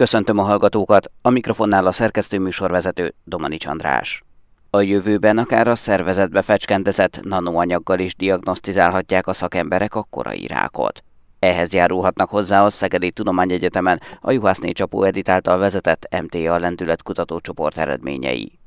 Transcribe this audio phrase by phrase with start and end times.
[0.00, 4.22] Köszöntöm a hallgatókat, a mikrofonnál a szerkesztő műsorvezető Domanics András.
[4.70, 11.04] A jövőben akár a szervezetbe fecskendezett nanoanyaggal is diagnosztizálhatják a szakemberek a korai rákot.
[11.38, 17.78] Ehhez járulhatnak hozzá a Szegedi Tudományegyetemen a Juhászné Csapó Edit által vezetett MTA lendület kutatócsoport
[17.78, 18.59] eredményei.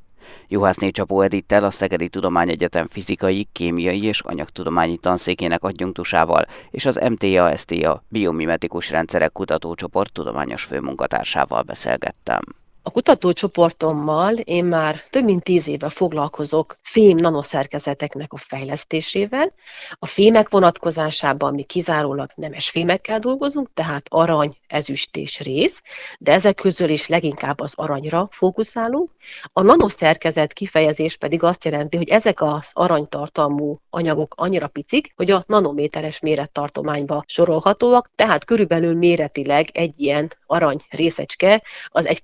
[0.48, 8.04] Juhászné Csapó Edittel a Szegedi Tudományegyetem fizikai, kémiai és anyagtudományi tanszékének adjunktusával és az MTA-STA
[8.08, 12.63] biomimetikus rendszerek kutatócsoport tudományos főmunkatársával beszélgettem.
[12.86, 19.52] A kutatócsoportommal én már több mint tíz éve foglalkozok fém nanoszerkezeteknek a fejlesztésével.
[19.98, 25.82] A fémek vonatkozásában mi kizárólag nemes fémekkel dolgozunk, tehát arany, ezüst és rész,
[26.18, 29.10] de ezek közül is leginkább az aranyra fókuszálunk.
[29.52, 35.44] A nanoszerkezet kifejezés pedig azt jelenti, hogy ezek az aranytartalmú anyagok annyira picik, hogy a
[35.46, 42.20] nanométeres mérettartományba sorolhatóak, tehát körülbelül méretileg egy ilyen arany részecske az egy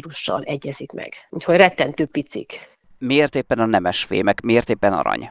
[0.00, 1.12] koronavírussal egyezik meg.
[1.30, 2.76] Úgyhogy rettentő picik.
[2.98, 5.30] Miért éppen a nemes fémek, miért éppen arany?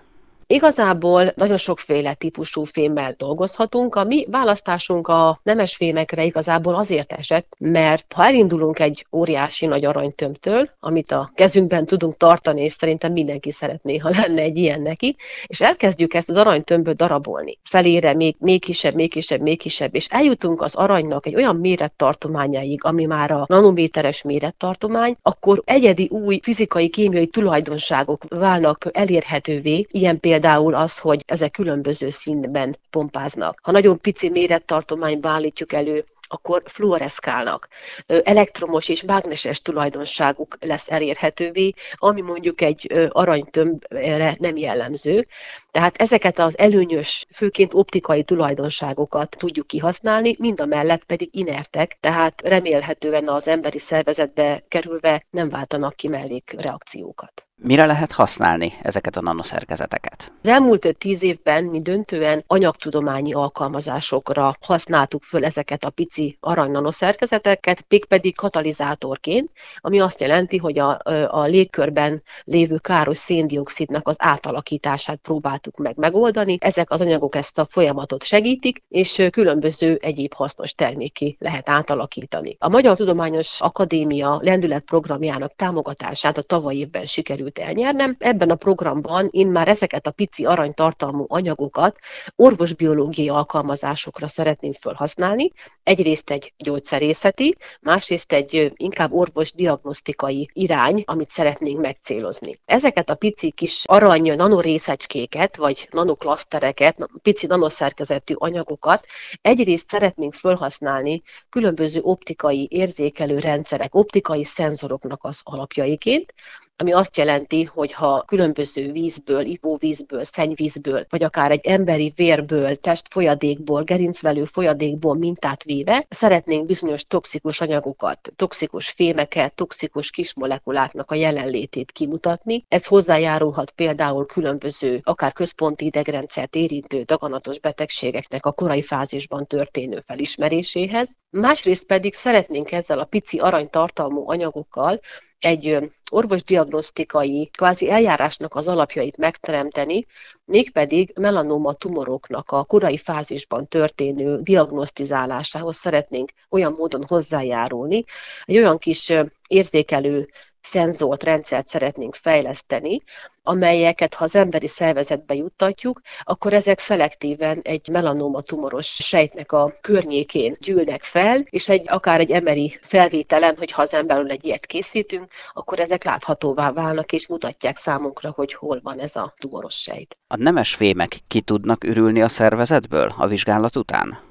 [0.50, 3.95] Igazából nagyon sokféle típusú fémmel dolgozhatunk.
[3.95, 9.86] A mi választásunk a nemes fémekre igazából azért esett, mert ha elindulunk egy óriási nagy
[9.86, 15.16] aranytömtől, amit a kezünkben tudunk tartani, és szerintem mindenki szeretné, ha lenne egy ilyen neki,
[15.45, 17.58] és elkezdjük ezt az aranytömböt darabolni.
[17.64, 22.84] Felére még, még kisebb, még kisebb, még kisebb, és eljutunk az aranynak egy olyan mérettartományáig,
[22.84, 30.36] ami már a nanométeres mérettartomány, akkor egyedi új fizikai, kémiai tulajdonságok válnak elérhetővé, ilyen például
[30.40, 33.60] például az, hogy ezek különböző színben pompáznak.
[33.62, 37.68] Ha nagyon pici mérettartományban állítjuk elő akkor fluoreszkálnak.
[38.08, 45.28] Elektromos és mágneses tulajdonságuk lesz elérhetővé, ami mondjuk egy aranytömbre nem jellemző.
[45.72, 52.42] Tehát ezeket az előnyös, főként optikai tulajdonságokat tudjuk kihasználni, mind a mellett pedig inertek, tehát
[52.42, 57.47] remélhetően az emberi szervezetbe kerülve nem váltanak ki mellékreakciókat.
[57.62, 60.32] Mire lehet használni ezeket a nanoszerkezeteket?
[60.44, 67.86] Az elmúlt tíz évben mi döntően anyagtudományi alkalmazásokra használtuk föl ezeket a pici arany nanoszerkezeteket,
[68.08, 75.78] pedig katalizátorként, ami azt jelenti, hogy a, a légkörben lévő káros széndiokszidnak az átalakítását próbáltuk
[75.78, 76.58] meg megoldani.
[76.60, 82.56] Ezek az anyagok ezt a folyamatot segítik, és különböző egyéb hasznos terméki lehet átalakítani.
[82.60, 88.16] A Magyar Tudományos Akadémia lendületprogramjának támogatását a tavaly évben sikerült sikerült elnyernem.
[88.20, 91.98] Ebben a programban én már ezeket a pici aranytartalmú anyagokat
[92.36, 95.52] orvosbiológiai alkalmazásokra szeretném felhasználni.
[95.84, 102.60] Egyrészt egy gyógyszerészeti, másrészt egy inkább orvosdiagnosztikai irány, amit szeretnénk megcélozni.
[102.66, 109.06] Ezeket a pici kis arany nanorészecskéket, vagy nanoklasztereket, pici nanoszerkezetű anyagokat
[109.42, 116.34] egyrészt szeretnénk felhasználni különböző optikai érzékelő rendszerek, optikai szenzoroknak az alapjaiként,
[116.80, 123.83] ami azt jelenti, hogy ha különböző vízből, ivóvízből, szennyvízből, vagy akár egy emberi vérből, testfolyadékból,
[123.83, 132.66] gerincvelő folyadékból mintát véve, szeretnénk bizonyos toxikus anyagokat, toxikus fémeket, toxikus kismolekuláknak a jelenlétét kimutatni.
[132.68, 141.16] Ez hozzájárulhat például különböző, akár központi idegrendszert érintő daganatos betegségeknek a korai fázisban történő felismeréséhez.
[141.30, 145.00] Másrészt pedig szeretnénk ezzel a pici aranytartalmú anyagokkal
[145.39, 150.06] egy orvosdiagnosztikai kvázi eljárásnak az alapjait megteremteni,
[150.45, 158.03] mégpedig melanoma tumoroknak a korai fázisban történő diagnosztizálásához szeretnénk olyan módon hozzájárulni,
[158.45, 159.13] egy olyan kis
[159.48, 160.30] érzékelő
[160.69, 163.01] szenzolt rendszert szeretnénk fejleszteni,
[163.44, 170.57] amelyeket ha az emberi szervezetbe juttatjuk, akkor ezek szelektíven egy melanoma tumoros sejtnek a környékén
[170.60, 175.80] gyűlnek fel, és egy, akár egy emeri felvételen, hogyha az emberről egy ilyet készítünk, akkor
[175.80, 180.18] ezek láthatóvá válnak, és mutatják számunkra, hogy hol van ez a tumoros sejt.
[180.28, 184.26] A nemes fémek ki tudnak ürülni a szervezetből a vizsgálat után?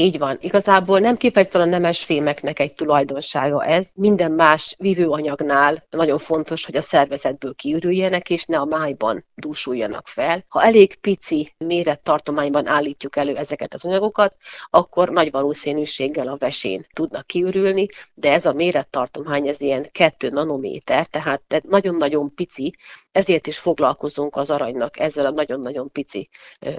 [0.00, 0.36] Így van.
[0.40, 3.90] Igazából nem kifejezetten a nemes fémeknek egy tulajdonsága ez.
[3.94, 10.44] Minden más vívőanyagnál nagyon fontos, hogy a szervezetből kiürüljenek, és ne a májban dúsuljanak fel.
[10.48, 14.36] Ha elég pici mérettartományban állítjuk elő ezeket az anyagokat,
[14.70, 21.06] akkor nagy valószínűséggel a vesén tudnak kiürülni, de ez a mérettartomány, ez ilyen 2 nanométer,
[21.06, 22.74] tehát nagyon-nagyon pici,
[23.12, 26.28] ezért is foglalkozunk az aranynak ezzel a nagyon-nagyon pici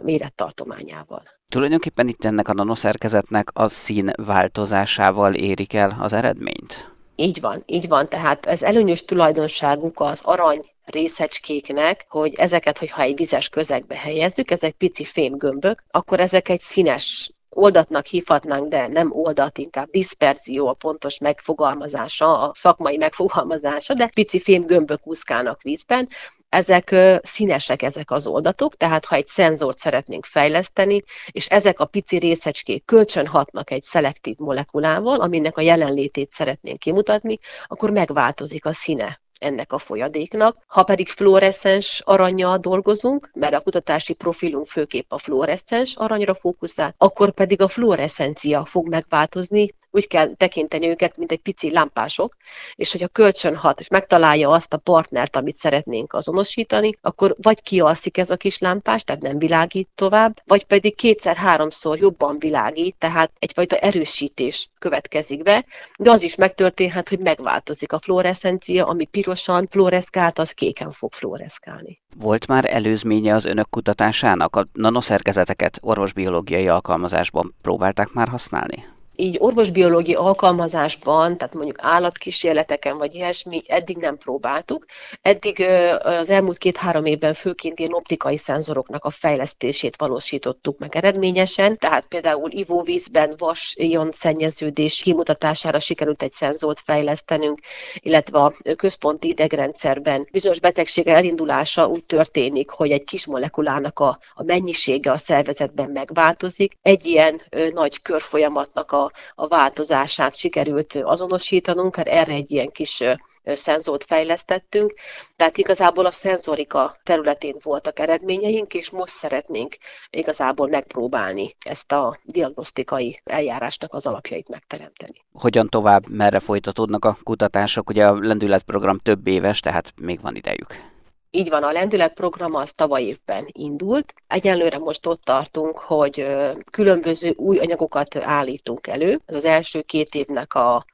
[0.01, 1.23] mérettartományával.
[1.53, 6.91] Tulajdonképpen itt ennek a nanoszerkezetnek a szín változásával érik el az eredményt?
[7.15, 8.09] Így van, így van.
[8.09, 14.73] Tehát ez előnyös tulajdonságuk az arany részecskéknek, hogy ezeket, hogyha egy vizes közegbe helyezzük, ezek
[14.73, 21.17] pici fémgömbök, akkor ezek egy színes oldatnak hívhatnánk, de nem oldat, inkább diszperzió a pontos
[21.17, 26.09] megfogalmazása, a szakmai megfogalmazása, de pici fémgömbök úszkálnak vízben,
[26.49, 32.17] ezek színesek ezek az oldatok, tehát ha egy szenzort szeretnénk fejleszteni, és ezek a pici
[32.17, 39.19] részecskék kölcsön hatnak egy szelektív molekulával, aminek a jelenlétét szeretnénk kimutatni, akkor megváltozik a színe
[39.39, 40.57] ennek a folyadéknak.
[40.67, 47.31] Ha pedig fluoreszcens aranyjal dolgozunk, mert a kutatási profilunk főképp a fluoreszcens aranyra fókuszál, akkor
[47.31, 52.35] pedig a fluoreszcencia fog megváltozni, úgy kell tekinteni őket, mint egy pici lámpások,
[52.75, 58.17] és hogyha kölcsön hat, és megtalálja azt a partnert, amit szeretnénk azonosítani, akkor vagy kialszik
[58.17, 63.75] ez a kis lámpás, tehát nem világít tovább, vagy pedig kétszer-háromszor jobban világít, tehát egyfajta
[63.75, 65.65] erősítés következik be,
[65.97, 72.01] de az is megtörténhet, hogy megváltozik a fluoreszcencia, ami pirosan fluoreszkált, az kéken fog fluoreszkálni.
[72.19, 74.55] Volt már előzménye az önök kutatásának?
[74.55, 78.85] A nanoszerkezeteket orvosbiológiai alkalmazásban próbálták már használni?
[79.19, 84.85] Így orvosbiológiai alkalmazásban, tehát mondjuk állatkísérleteken vagy ilyesmi, eddig nem próbáltuk.
[85.21, 85.65] Eddig
[86.03, 92.51] az elmúlt két-három évben főként ilyen optikai szenzoroknak a fejlesztését valósítottuk meg eredményesen, tehát például
[92.51, 97.59] ivóvízben vas ion szennyeződés kimutatására sikerült egy szenzort fejlesztenünk,
[97.93, 104.43] illetve a központi idegrendszerben bizonyos betegség elindulása úgy történik, hogy egy kis molekulának a, a
[104.43, 106.77] mennyisége a szervezetben megváltozik.
[106.81, 113.03] Egy ilyen ö, nagy körfolyamatnak a a, változását sikerült azonosítanunk, hát erre egy ilyen kis
[113.45, 114.93] szenzort fejlesztettünk,
[115.35, 119.77] tehát igazából a szenzorika területén voltak eredményeink, és most szeretnénk
[120.09, 125.25] igazából megpróbálni ezt a diagnosztikai eljárásnak az alapjait megteremteni.
[125.31, 127.89] Hogyan tovább, merre folytatódnak a kutatások?
[127.89, 130.97] Ugye a lendületprogram több éves, tehát még van idejük.
[131.31, 134.13] Így van, a lendületprogram az tavaly évben indult.
[134.27, 136.27] Egyelőre most ott tartunk, hogy
[136.71, 139.21] különböző új anyagokat állítunk elő.
[139.25, 140.85] Ez az első két évnek a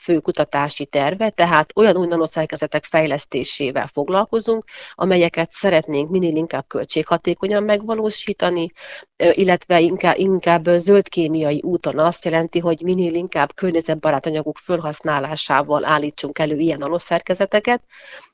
[0.00, 8.72] fő kutatási terve, tehát olyan új nanoszerkezetek fejlesztésével foglalkozunk, amelyeket szeretnénk minél inkább költséghatékonyan megvalósítani,
[9.16, 16.38] illetve inkább, inkább zöld kémiai úton azt jelenti, hogy minél inkább környezetbarát anyagok felhasználásával állítsunk
[16.38, 17.82] elő ilyen nanoszerkezeteket,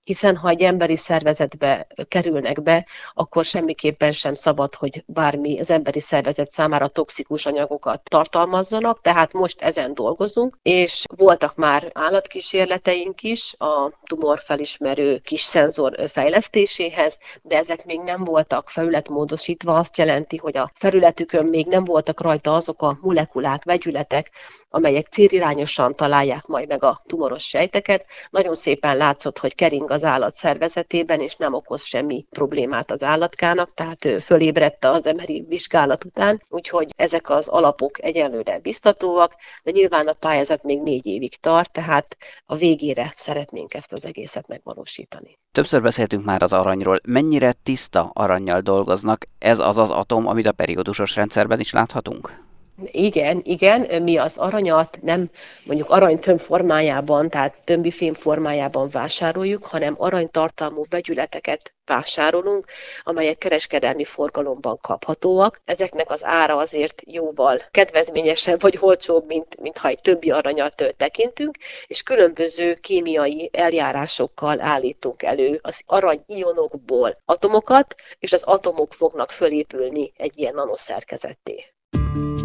[0.05, 6.01] hiszen ha egy emberi szervezetbe kerülnek be, akkor semmiképpen sem szabad, hogy bármi az emberi
[6.01, 13.91] szervezet számára toxikus anyagokat tartalmazzanak, tehát most ezen dolgozunk, és voltak már állatkísérleteink is a
[14.05, 21.47] tumorfelismerő kis szenzor fejlesztéséhez, de ezek még nem voltak felületmódosítva, azt jelenti, hogy a felületükön
[21.47, 24.31] még nem voltak rajta azok a molekulák, vegyületek,
[24.75, 28.07] amelyek célirányosan találják majd meg a tumoros sejteket.
[28.31, 33.75] Nagyon szépen látszott, hogy kering az állat szervezetében, és nem okoz semmi problémát az állatkának,
[33.75, 40.13] tehát fölébredte az emeri vizsgálat után, úgyhogy ezek az alapok egyelőre biztatóak, de nyilván a
[40.13, 45.39] pályázat még négy évig tart, tehát a végére szeretnénk ezt az egészet megvalósítani.
[45.53, 46.99] Többször beszéltünk már az aranyról.
[47.07, 49.25] Mennyire tiszta aranyjal dolgoznak?
[49.39, 52.44] Ez az az atom, amit a periódusos rendszerben is láthatunk?
[52.83, 55.31] Igen, igen, mi az aranyat nem
[55.65, 62.67] mondjuk aranytömb formájában, tehát tömbifém formájában vásároljuk, hanem aranytartalmú vegyületeket vásárolunk,
[63.03, 65.61] amelyek kereskedelmi forgalomban kaphatóak.
[65.65, 71.57] Ezeknek az ára azért jóval kedvezményesebb vagy olcsóbb, mint, mint ha egy többi aranyat tekintünk,
[71.87, 80.39] és különböző kémiai eljárásokkal állítunk elő az aranyionokból atomokat, és az atomok fognak fölépülni egy
[80.39, 81.65] ilyen nanoszerkezetté.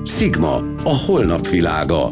[0.03, 2.11] Sigma, a holnap világa.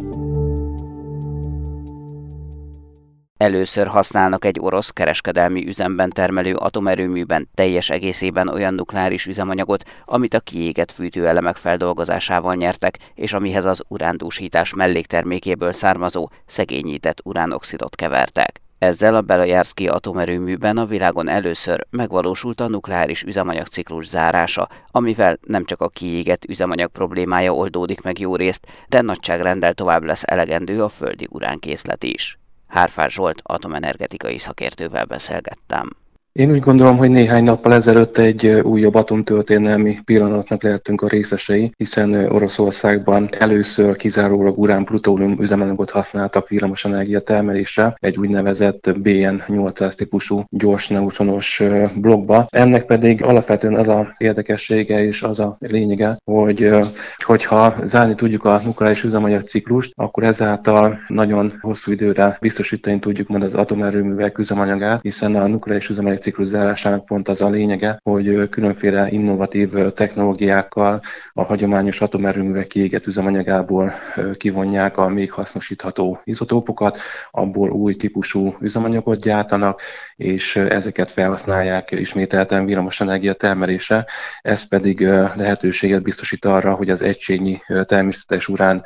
[3.38, 10.40] Először használnak egy orosz kereskedelmi üzemben termelő atomerőműben teljes egészében olyan nukleáris üzemanyagot, amit a
[10.40, 18.62] kiégett fűtőelemek feldolgozásával nyertek, és amihez az urándúsítás melléktermékéből származó szegényített uránoxidot kevertek.
[18.80, 25.82] Ezzel a Belajárszki atomerőműben a világon először megvalósult a nukleáris üzemanyagciklus zárása, amivel nem csak
[25.82, 31.28] a kiégett üzemanyag problémája oldódik meg jó részt, de nagyságrendel tovább lesz elegendő a földi
[31.30, 32.40] uránkészlet is.
[32.68, 35.90] Hárfás Zsolt atomenergetikai szakértővel beszélgettem.
[36.38, 42.14] Én úgy gondolom, hogy néhány nappal ezelőtt egy újabb atomtörténelmi pillanatnak lehetünk a részesei, hiszen
[42.14, 51.64] Oroszországban először kizárólag urán-plutónium üzemanyagot használtak villamosenergia termelésre, egy úgynevezett BN800 típusú gyors neutronos
[51.96, 52.48] blokkba.
[52.50, 56.70] Ennek pedig alapvetően az a érdekessége és az a lényege, hogy
[57.18, 63.44] hogyha zárni tudjuk a nukleáris üzemanyag ciklust, akkor ezáltal nagyon hosszú időre biztosítani tudjuk majd
[63.44, 69.70] az atomerőművek üzemanyagát, hiszen a nukleáris üzemanyag életciklus pont az a lényege, hogy különféle innovatív
[69.94, 71.02] technológiákkal
[71.34, 73.94] a hagyományos atomerőművek kiégett üzemanyagából
[74.38, 76.98] kivonják a még hasznosítható izotópokat,
[77.32, 79.82] abból új típusú üzemanyagot gyártanak,
[80.16, 84.06] és ezeket felhasználják ismételten villamosenergia termelése.
[84.42, 85.02] Ez pedig
[85.36, 88.84] lehetőséget biztosít arra, hogy az egységnyi természetes urán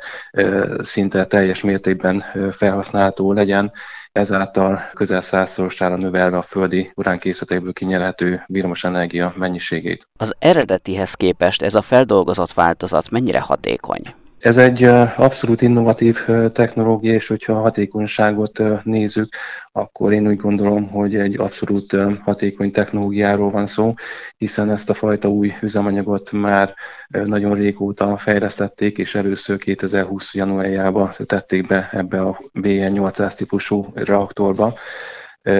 [0.80, 3.72] szinte teljes mértékben felhasználható legyen,
[4.12, 10.06] ezáltal közel százszorosára növelve a földi uránkészletekből kinyerhető villamosenergia mennyiségét.
[10.18, 14.14] Az eredetihez képest ez a feldolgozott változat mennyire hatékony?
[14.42, 14.84] Ez egy
[15.16, 16.18] abszolút innovatív
[16.52, 19.34] technológia, és hogyha a hatékonyságot nézzük,
[19.72, 23.94] akkor én úgy gondolom, hogy egy abszolút hatékony technológiáról van szó,
[24.36, 26.74] hiszen ezt a fajta új üzemanyagot már
[27.08, 30.34] nagyon régóta fejlesztették, és először 2020.
[30.34, 34.74] januárjában tették be ebbe a BN800 típusú reaktorba.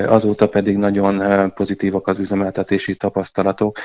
[0.06, 3.78] Azóta pedig nagyon pozitívak az üzemeltetési tapasztalatok,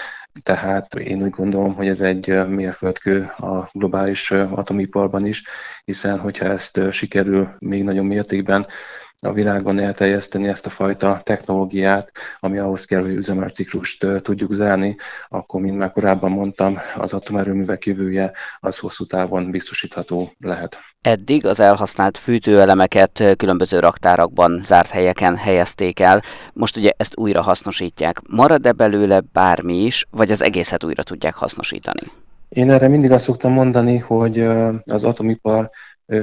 [0.43, 5.43] tehát én úgy gondolom, hogy ez egy mérföldkő a globális atomiparban is,
[5.85, 8.65] hiszen hogyha ezt sikerül még nagyobb mértékben
[9.21, 14.95] a világon elterjeszteni ezt a fajta technológiát, ami ahhoz kell, hogy üzemanyagciklust tudjuk zárni,
[15.27, 20.79] akkor, mint már korábban mondtam, az atomerőművek jövője az hosszú távon biztosítható lehet.
[21.01, 26.21] Eddig az elhasznált fűtőelemeket különböző raktárakban, zárt helyeken helyezték el,
[26.53, 28.21] most ugye ezt újra hasznosítják.
[28.29, 32.01] Marad-e belőle bármi is, vagy az egészet újra tudják hasznosítani?
[32.49, 34.39] Én erre mindig azt szoktam mondani, hogy
[34.85, 35.69] az atomipar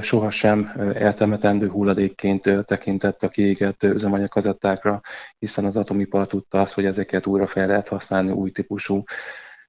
[0.00, 5.00] sohasem eltemetendő hulladékként tekintett a kiégett üzemanyagkazettákra,
[5.38, 9.02] hiszen az atomipar tudta azt, hogy ezeket újra fel lehet használni, új típusú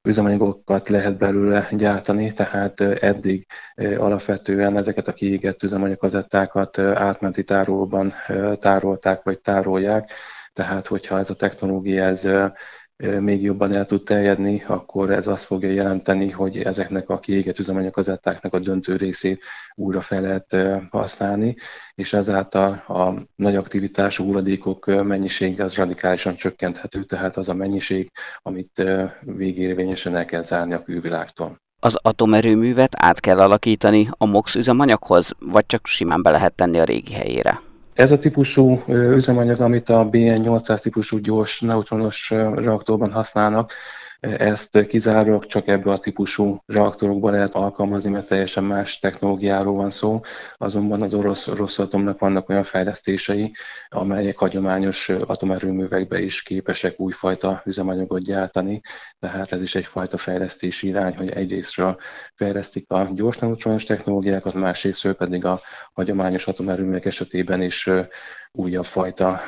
[0.03, 3.47] üzemanyagokat lehet belőle gyártani, tehát eddig
[3.97, 8.13] alapvetően ezeket a kiégett üzemanyagkazettákat átmenti tárolóban
[8.59, 10.11] tárolták vagy tárolják,
[10.53, 12.27] tehát hogyha ez a technológia ez
[12.97, 18.53] még jobban el tud terjedni, akkor ez azt fogja jelenteni, hogy ezeknek a kiégett üzemanyagkazettáknak
[18.53, 19.43] a döntő részét
[19.75, 20.55] újra fel lehet
[20.89, 21.55] használni,
[21.95, 28.11] és ezáltal a nagy aktivitású hulladékok mennyisége az radikálisan csökkenthető, tehát az a mennyiség,
[28.41, 28.83] amit
[29.21, 31.63] végérvényesen el kell zárni a külvilágtól.
[31.79, 36.83] Az atomerőművet át kell alakítani a MOX üzemanyaghoz, vagy csak simán be lehet tenni a
[36.83, 37.59] régi helyére?
[37.95, 43.71] Ez a típusú üzemanyag, amit a BN800 típusú gyors neutronos reaktorban használnak,
[44.37, 50.21] ezt kizárólag csak ebbe a típusú reaktorokban lehet alkalmazni, mert teljesen más technológiáról van szó.
[50.53, 53.51] Azonban az orosz Rosszatomnak vannak olyan fejlesztései,
[53.89, 58.81] amelyek hagyományos atomerőművekbe is képesek újfajta üzemanyagot gyártani.
[59.19, 61.97] Tehát ez is egyfajta fejlesztési irány, hogy egyrésztről
[62.35, 65.61] fejlesztik a gyors neutronos technológiákat, másrésztről pedig a
[65.93, 67.89] hagyományos atomerőművek esetében is
[68.55, 69.39] újabb fajta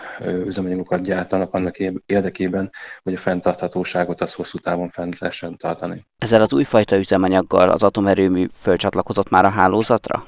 [0.46, 2.70] üzemanyagokat gyártanak annak érdekében,
[3.04, 6.06] hogy a fenntarthatóságot az hosszú távon fent lehessen tartani.
[6.18, 10.24] Ezzel az újfajta üzemanyaggal az atomerőmű fölcsatlakozott már a hálózatra?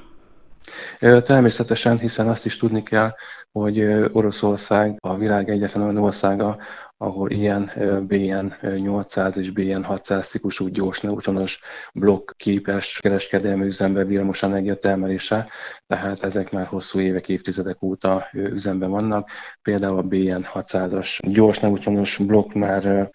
[1.00, 3.14] Természetesen, hiszen azt is tudni kell,
[3.52, 3.80] hogy
[4.12, 6.56] Oroszország a világ egyetlen olyan országa,
[7.02, 7.70] ahol ilyen
[8.08, 11.60] BN800 és BN600 típusú gyors neutronos
[11.94, 15.48] blokk képes kereskedelmi üzembe villamos energia termelése,
[15.86, 19.28] tehát ezek már hosszú évek, évtizedek óta üzemben vannak.
[19.62, 23.10] Például a BN600-as gyors neutronos blokk már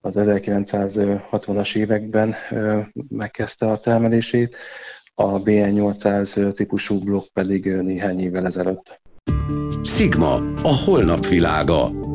[0.00, 2.34] az 1960-as években
[3.08, 4.56] megkezdte a termelését,
[5.14, 9.00] a BN800 típusú blokk pedig néhány évvel ezelőtt.
[9.82, 12.14] Sigma, a holnap világa.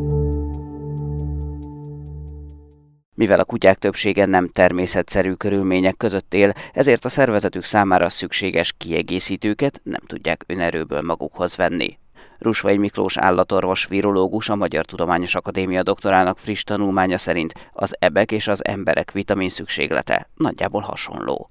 [3.21, 9.81] Mivel a kutyák többsége nem természetszerű körülmények között él, ezért a szervezetük számára szükséges kiegészítőket
[9.83, 11.97] nem tudják önerőből magukhoz venni.
[12.37, 18.47] Rusvai Miklós állatorvos virológus a Magyar Tudományos Akadémia doktorának friss tanulmánya szerint az ebek és
[18.47, 21.49] az emberek vitamin szükséglete nagyjából hasonló.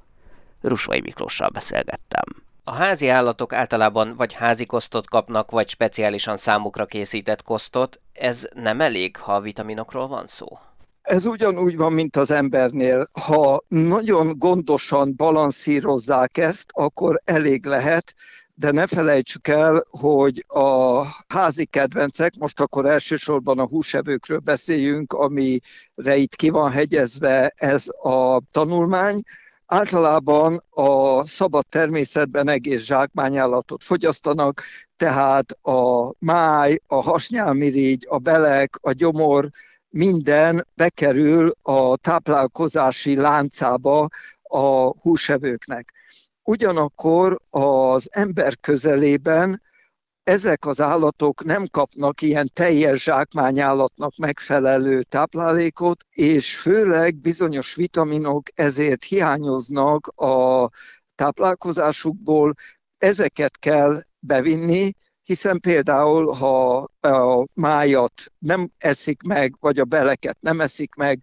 [0.61, 2.25] Rusvai Miklóssal beszélgettem.
[2.65, 8.01] A házi állatok általában vagy házi kosztot kapnak, vagy speciálisan számukra készített kosztot.
[8.13, 10.59] Ez nem elég, ha a vitaminokról van szó?
[11.11, 13.11] Ez ugyanúgy van, mint az embernél.
[13.13, 18.15] Ha nagyon gondosan balanszírozzák ezt, akkor elég lehet,
[18.55, 26.17] de ne felejtsük el, hogy a házi kedvencek, most akkor elsősorban a húsevőkről beszéljünk, amire
[26.17, 29.21] itt ki van hegyezve ez a tanulmány,
[29.67, 34.63] általában a szabad természetben egész zsákmányállatot fogyasztanak,
[34.97, 39.51] tehát a máj, a hasnyálmirigy, a belek, a gyomor,
[39.91, 44.09] minden bekerül a táplálkozási láncába
[44.43, 45.93] a húsevőknek.
[46.43, 49.63] Ugyanakkor az ember közelében
[50.23, 59.05] ezek az állatok nem kapnak ilyen teljes zsákmányállatnak megfelelő táplálékot, és főleg bizonyos vitaminok ezért
[59.05, 60.69] hiányoznak a
[61.15, 62.55] táplálkozásukból,
[62.99, 64.93] ezeket kell bevinni,
[65.31, 71.23] hiszen például, ha a májat nem eszik meg, vagy a beleket nem eszik meg,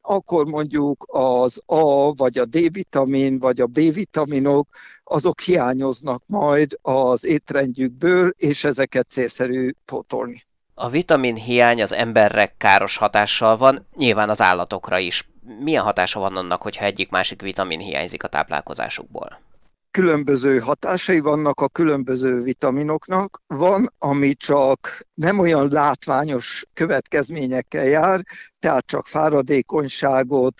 [0.00, 4.68] akkor mondjuk az A, vagy a D-vitamin, vagy a B-vitaminok,
[5.04, 10.42] azok hiányoznak majd az étrendjükből, és ezeket célszerű pótolni.
[10.74, 15.28] A vitamin hiány az emberre káros hatással van, nyilván az állatokra is.
[15.60, 19.46] Milyen hatása van annak, hogyha egyik-másik vitamin hiányzik a táplálkozásukból?
[19.90, 23.42] Különböző hatásai vannak a különböző vitaminoknak.
[23.46, 28.20] Van, ami csak nem olyan látványos következményekkel jár,
[28.58, 30.54] tehát csak fáradékonyságot,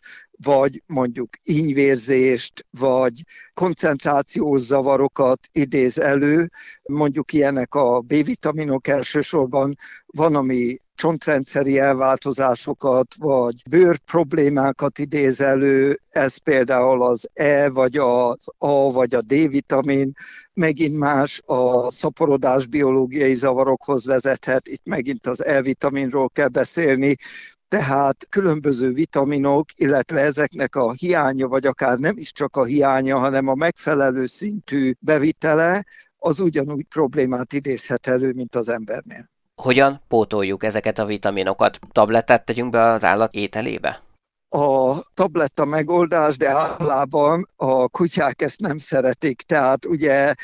[0.45, 3.23] vagy mondjuk ínyvérzést, vagy
[3.55, 6.51] koncentrációs zavarokat idéz elő.
[6.83, 9.77] Mondjuk ilyenek a B-vitaminok elsősorban,
[10.07, 18.47] van, ami csontrendszeri elváltozásokat, vagy bőr problémákat idéz elő, ez például az E, vagy az
[18.59, 20.13] A, vagy a D-vitamin,
[20.53, 27.17] megint más a szaporodás biológiai zavarokhoz vezethet, itt megint az E-vitaminról kell beszélni,
[27.69, 33.49] tehát különböző vitaminok, illetve ezeknek a hiánya, vagy akár nem is csak a hiánya, hanem
[33.49, 35.85] a megfelelő szintű bevitele,
[36.19, 39.31] az ugyanúgy problémát idézhet elő, mint az embernél.
[39.55, 41.79] Hogyan pótoljuk ezeket a vitaminokat?
[41.93, 44.03] Tablettát tegyünk be az állat ételébe?
[44.49, 49.43] A tabletta megoldás, de általában a kutyák ezt nem szeretik.
[49.43, 50.35] Tehát ugye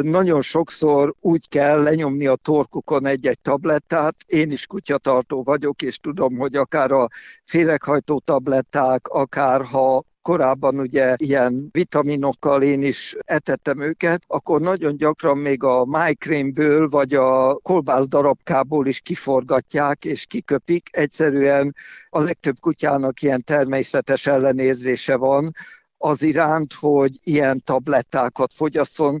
[0.00, 4.16] nagyon sokszor úgy kell lenyomni a torkukon egy-egy tablettát.
[4.26, 7.08] Én is kutyatartó vagyok, és tudom, hogy akár a
[7.44, 15.38] féreghajtó tabletták, akár ha korábban ugye ilyen vitaminokkal én is etettem őket, akkor nagyon gyakran
[15.38, 20.88] még a májkrémből vagy a kolbász darabkából is kiforgatják és kiköpik.
[20.92, 21.74] Egyszerűen
[22.10, 25.52] a legtöbb kutyának ilyen természetes ellenérzése van,
[25.98, 29.20] az iránt, hogy ilyen tablettákat fogyasszon.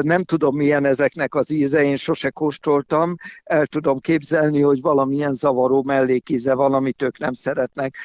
[0.00, 3.14] Nem tudom, milyen ezeknek az íze, én sose kóstoltam.
[3.44, 7.96] El tudom képzelni, hogy valamilyen zavaró mellékíze van, amit ők nem szeretnek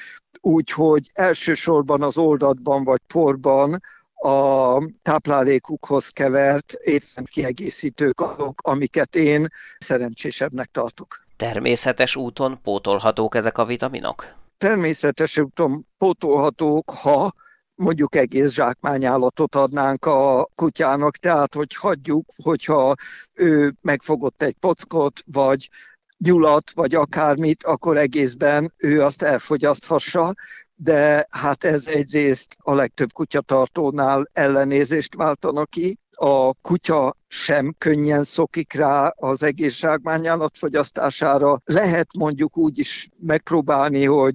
[0.42, 3.82] úgyhogy elsősorban az oldatban vagy porban
[4.16, 6.78] a táplálékukhoz kevert
[7.24, 11.26] kiegészítők azok, amiket én szerencsésebbnek tartok.
[11.36, 14.36] Természetes úton pótolhatók ezek a vitaminok?
[14.58, 17.34] Természetes úton pótolhatók, ha
[17.78, 22.96] mondjuk egész zsákmányállatot adnánk a kutyának, tehát hogy hagyjuk, hogyha
[23.34, 25.70] ő megfogott egy pockot, vagy
[26.18, 30.34] nyulat, vagy akármit, akkor egészben ő azt elfogyaszthassa,
[30.76, 38.74] de hát ez egyrészt a legtöbb kutyatartónál ellenézést váltana ki, a kutya sem könnyen szokik
[38.74, 41.62] rá az egész zsákmányállat fogyasztására.
[41.66, 44.34] Lehet mondjuk úgy is megpróbálni, hogy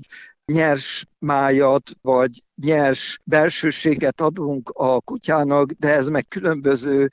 [0.52, 7.08] nyers májat, vagy nyers belsőséget adunk a kutyának, de ez meg különböző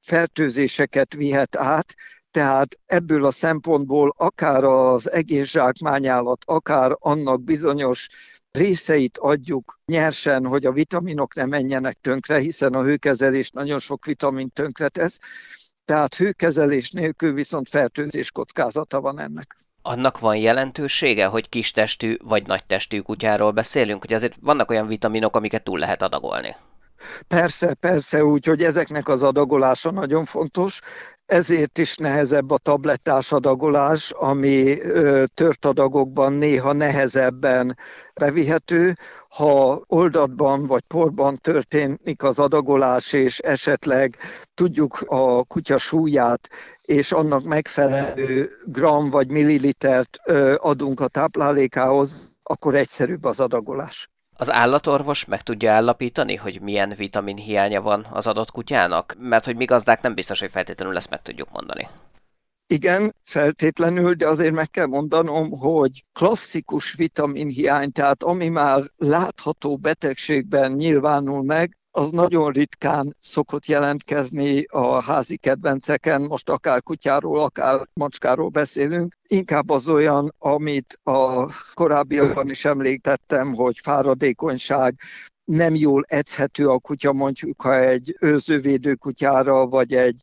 [0.00, 1.94] fertőzéseket vihet át,
[2.30, 8.08] tehát ebből a szempontból akár az egész zsákmányállat, akár annak bizonyos
[8.50, 14.50] részeit adjuk nyersen, hogy a vitaminok ne menjenek tönkre, hiszen a hőkezelés nagyon sok vitamin
[14.50, 15.18] tönkre tesz,
[15.84, 19.56] tehát hőkezelés nélkül viszont fertőzés kockázata van ennek.
[19.86, 25.62] Annak van jelentősége, hogy kistestű vagy nagytestű kutyáról beszélünk, hogy azért vannak olyan vitaminok, amiket
[25.64, 26.56] túl lehet adagolni.
[27.28, 30.80] Persze, persze, úgyhogy ezeknek az adagolása nagyon fontos
[31.26, 34.76] ezért is nehezebb a tablettás adagolás, ami
[35.34, 37.76] tört adagokban néha nehezebben
[38.14, 38.96] bevihető.
[39.28, 44.16] Ha oldatban vagy porban történik az adagolás, és esetleg
[44.54, 46.48] tudjuk a kutya súlyát,
[46.84, 50.18] és annak megfelelő gram vagy millilitert
[50.56, 54.08] adunk a táplálékához, akkor egyszerűbb az adagolás.
[54.36, 59.14] Az állatorvos meg tudja állapítani, hogy milyen vitamin hiánya van az adott kutyának?
[59.18, 61.88] Mert hogy mi gazdák nem biztos, hogy feltétlenül ezt meg tudjuk mondani.
[62.66, 70.72] Igen, feltétlenül, de azért meg kell mondanom, hogy klasszikus vitaminhiány, tehát ami már látható betegségben
[70.72, 78.48] nyilvánul meg, az nagyon ritkán szokott jelentkezni a házi kedvenceken, most akár kutyáról, akár macskáról
[78.48, 84.94] beszélünk, inkább az olyan, amit a korábbiakban is említettem, hogy fáradékonyság,
[85.44, 90.20] nem jól edzhető a kutya, mondjuk ha egy őrzővédő kutyára, vagy egy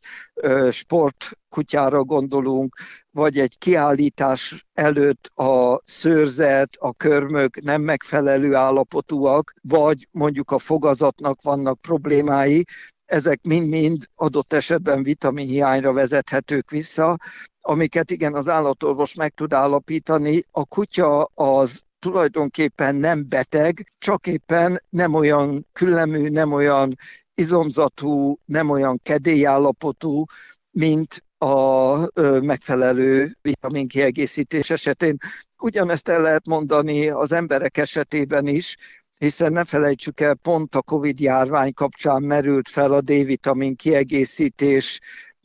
[0.70, 2.76] sport kutyára gondolunk,
[3.10, 11.42] vagy egy kiállítás előtt a szőrzet, a körmök nem megfelelő állapotúak, vagy mondjuk a fogazatnak
[11.42, 12.64] vannak problémái,
[13.04, 17.16] ezek mind-mind adott esetben vitaminhiányra vezethetők vissza,
[17.60, 20.42] amiket igen az állatorvos meg tud állapítani.
[20.50, 26.96] A kutya az tulajdonképpen nem beteg, csak éppen nem olyan küllemű, nem olyan
[27.34, 30.24] izomzatú, nem olyan kedélyállapotú,
[30.70, 31.96] mint a
[32.40, 35.16] megfelelő vitaminkiegészítés esetén.
[35.58, 38.76] Ugyanezt el lehet mondani az emberek esetében is,
[39.18, 45.00] hiszen ne felejtsük el, pont a Covid járvány kapcsán merült fel a D-vitamin kiegészítés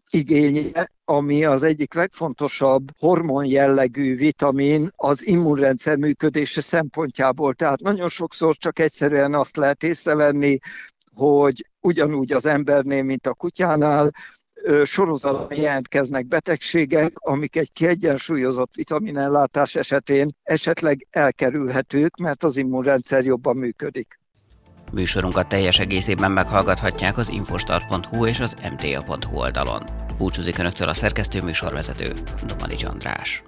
[0.10, 7.54] igénye, ami az egyik legfontosabb hormon jellegű vitamin az immunrendszer működése szempontjából.
[7.54, 10.58] Tehát nagyon sokszor csak egyszerűen azt lehet észrevenni,
[11.14, 14.12] hogy ugyanúgy az embernél, mint a kutyánál,
[14.84, 24.20] sorozatban jelentkeznek betegségek, amik egy kiegyensúlyozott vitaminellátás esetén esetleg elkerülhetők, mert az immunrendszer jobban működik.
[24.92, 29.84] Műsorunkat teljes egészében meghallgathatják az infostart.hu és az mta.hu oldalon.
[30.18, 32.14] Búcsúzik Önöktől a szerkesztő műsorvezető,
[32.46, 33.44] Domani András.